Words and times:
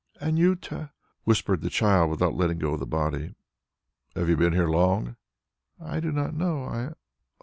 "Anjuta," 0.19 0.89
whispered 1.25 1.61
the 1.61 1.69
child 1.69 2.09
without 2.09 2.33
letting 2.33 2.57
go 2.57 2.73
of 2.73 2.79
the 2.79 2.87
body. 2.87 3.35
"Have 4.15 4.29
you 4.29 4.35
been 4.35 4.53
here 4.53 4.67
long?" 4.67 5.15
"I 5.79 5.99
do 5.99 6.11
not 6.11 6.33
know. 6.33 6.95